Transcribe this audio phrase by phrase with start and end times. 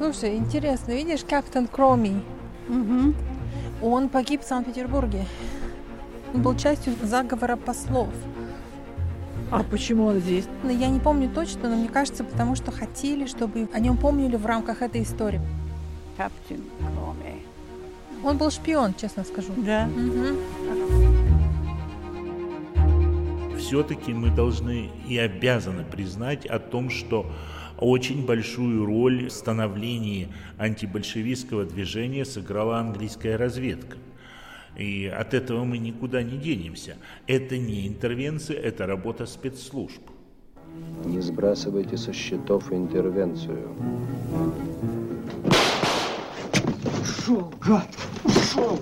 [0.00, 2.22] Слушай, интересно, видишь, капитан Кроми?
[2.68, 3.14] Угу.
[3.82, 5.26] Он погиб в Санкт-Петербурге.
[6.32, 8.08] Он был частью заговора послов.
[9.50, 10.46] А почему он здесь?
[10.62, 14.36] Но я не помню точно, но мне кажется, потому что хотели, чтобы о нем помнили
[14.36, 15.40] в рамках этой истории.
[16.16, 17.42] Капитан Кроме.
[18.24, 19.52] Он был шпион, честно скажу.
[19.56, 19.86] Да.
[19.86, 20.36] Мгм.
[23.70, 27.30] Все-таки мы должны и обязаны признать о том, что
[27.78, 30.26] очень большую роль в становлении
[30.58, 33.96] антибольшевистского движения сыграла английская разведка.
[34.76, 36.96] И от этого мы никуда не денемся.
[37.28, 40.02] Это не интервенция, это работа спецслужб.
[41.04, 43.68] Не сбрасывайте со счетов интервенцию.
[47.00, 47.86] Ушел, гад!
[48.24, 48.80] Ушел!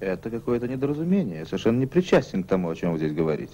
[0.00, 1.40] Это какое-то недоразумение.
[1.40, 3.52] Я совершенно не причастен к тому, о чем вы здесь говорите.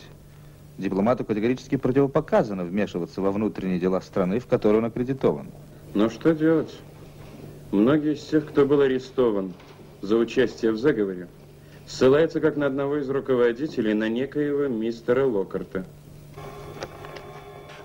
[0.78, 5.48] Дипломату категорически противопоказано вмешиваться во внутренние дела страны, в которой он аккредитован.
[5.94, 6.72] Но что делать?
[7.72, 9.54] Многие из тех, кто был арестован
[10.02, 11.26] за участие в заговоре,
[11.86, 15.84] ссылаются как на одного из руководителей, на некоего мистера Локарта.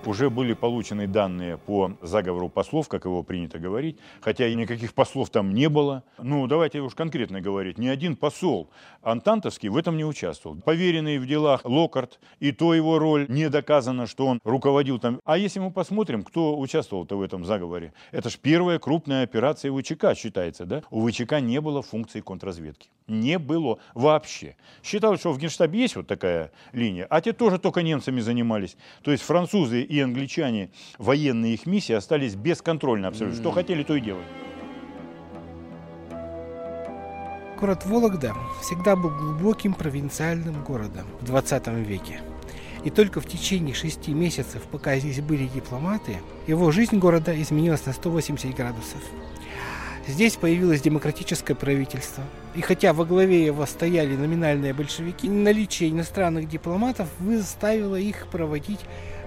[0.06, 5.30] Уже были получены данные по заговору послов, как его принято говорить, хотя и никаких послов
[5.30, 6.04] там не было.
[6.18, 8.68] Ну, давайте уж конкретно говорить, ни один посол
[9.04, 10.56] антантовский в этом не участвовал.
[10.56, 15.20] Поверенный в делах Локарт, и то его роль не доказано, что он руководил там.
[15.24, 20.16] А если мы посмотрим, кто участвовал-то в этом заговоре, это же первая крупная операция ВЧК
[20.16, 20.82] считается, да?
[20.90, 22.90] У ВЧК не было функции контрразведки.
[23.08, 24.56] Не было вообще.
[24.84, 28.78] Считалось, что в Генштабе есть вот такая линия, а те тоже только немцами занимались.
[29.04, 33.40] То есть французы и англичане, военные их миссии остались бесконтрольно абсолютно.
[33.42, 34.24] Что хотели, то и делали.
[37.60, 42.22] Город Вологда всегда был глубоким провинциальным городом в 20 веке.
[42.86, 47.94] И только в течение шести месяцев, пока здесь были дипломаты, его жизнь города изменилась на
[47.94, 49.02] 180 градусов.
[50.08, 52.24] Здесь появилось демократическое правительство.
[52.56, 58.80] И хотя во главе его стояли номинальные большевики, наличие иностранных дипломатов заставило их проводить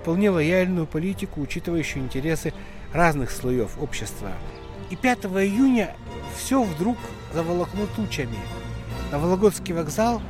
[0.04, 2.52] вполне лояльную политику, учитывающую интересы
[2.92, 4.32] разных слоев общества.
[4.90, 5.96] И 5 июня
[6.36, 6.98] все вдруг
[7.32, 8.36] заволокло тучами.
[9.10, 10.20] На Вологодский вокзал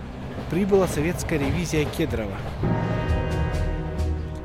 [0.49, 2.37] прибыла советская ревизия Кедрова.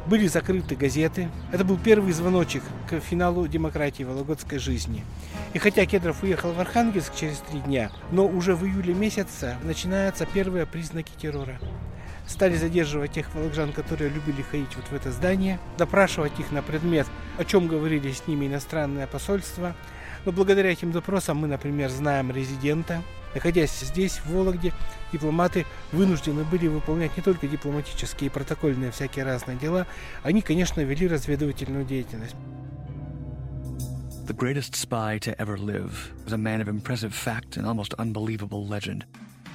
[0.07, 1.29] Были закрыты газеты.
[1.51, 5.03] Это был первый звоночек к финалу демократии вологодской жизни.
[5.53, 10.25] И хотя Кедров уехал в Архангельск через три дня, но уже в июле месяце начинаются
[10.25, 11.59] первые признаки террора.
[12.29, 17.07] Стали задерживать тех волокжан, которые любили ходить вот в это здание, допрашивать их на предмет,
[17.39, 19.75] о чем говорили с ними иностранное посольство.
[20.25, 23.01] Но благодаря этим допросам мы, например, знаем резидента.
[23.33, 24.73] Находясь здесь, в Вологде,
[25.11, 29.87] дипломаты вынуждены были выполнять не только дипломатические и протокольные всякие разные дела,
[30.21, 32.35] они, конечно, вели разведывательную деятельность.
[34.27, 38.67] The greatest spy to ever live was a man of impressive fact and almost unbelievable
[38.67, 39.05] legend,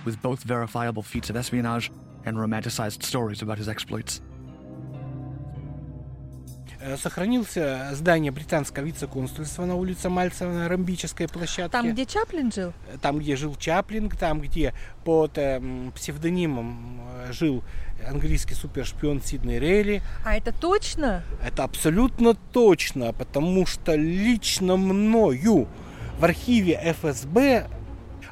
[0.05, 1.93] with both verifiable feats of espionage
[2.25, 4.21] and romanticized stories about his exploits.
[6.85, 11.71] Э, Сохранился здание британского вице-консульства на улице Мальцева на Ромбической площадке.
[11.71, 12.75] Там, где Чаплин жил?
[13.01, 17.65] Там, где жил Чаплин, там, где под эм, псевдонимом э, жил
[18.07, 20.03] английский супершпион Сидней Рейли.
[20.27, 21.23] А это точно?
[21.43, 25.69] Это абсолютно точно, потому что лично мною
[26.19, 27.67] в архиве ФСБ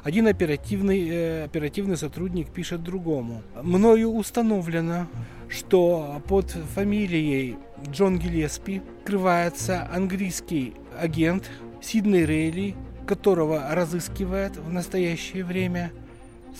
[0.03, 3.41] один оперативный, э, оперативный сотрудник пишет другому.
[3.61, 5.07] Мною установлено,
[5.47, 7.57] что под фамилией
[7.89, 11.49] Джон Гиллеспи скрывается английский агент
[11.81, 12.75] Сидней Рейли,
[13.07, 15.91] которого разыскивает в настоящее время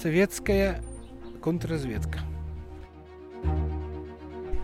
[0.02, 0.82] советская
[1.42, 2.20] контрразведка.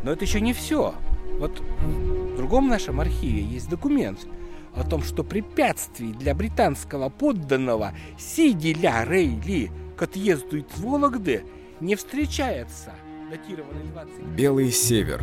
[0.03, 0.96] Но это еще не все.
[1.38, 4.25] Вот в другом нашем архиве есть документ
[4.75, 11.43] о том, что препятствий для британского подданного Сиделя Рейли к отъезду из Вологды
[11.79, 12.93] не встречается.
[13.29, 14.23] Датированный 20...
[14.35, 15.22] Белый север.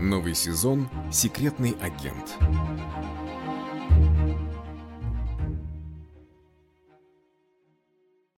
[0.00, 2.36] Новый сезон «Секретный агент».